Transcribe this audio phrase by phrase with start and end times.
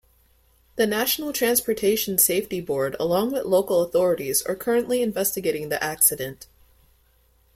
[0.77, 6.47] The National Transportation Safety Board along with local authorities are currently investigating the accident.